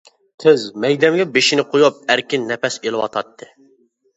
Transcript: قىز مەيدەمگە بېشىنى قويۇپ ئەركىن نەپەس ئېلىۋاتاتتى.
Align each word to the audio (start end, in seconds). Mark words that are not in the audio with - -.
قىز 0.43 0.63
مەيدەمگە 0.85 1.27
بېشىنى 1.35 1.65
قويۇپ 1.75 1.99
ئەركىن 2.15 2.49
نەپەس 2.53 2.79
ئېلىۋاتاتتى. 2.85 3.53